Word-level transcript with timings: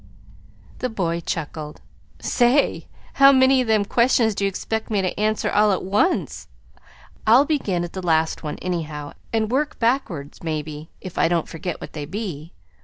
The 0.79 0.89
boy 0.89 1.19
chuckled. 1.19 1.79
"Say, 2.17 2.87
how 3.21 3.31
many 3.31 3.61
of 3.61 3.67
them 3.67 3.85
questions 3.85 4.33
do 4.33 4.43
you 4.43 4.47
expect 4.47 4.89
me 4.89 4.99
to 5.03 5.19
answer 5.19 5.51
all 5.51 5.71
at 5.73 5.83
once? 5.83 6.47
I'll 7.27 7.45
begin 7.45 7.83
at 7.83 7.93
the 7.93 8.01
last 8.01 8.41
one, 8.41 8.55
anyhow, 8.63 9.13
and 9.31 9.51
work 9.51 9.77
backwards, 9.77 10.41
maybe, 10.41 10.89
if 11.01 11.19
I 11.19 11.27
don't 11.27 11.47
forget 11.47 11.79
what 11.79 11.93
they 11.93 12.05
be. 12.05 12.51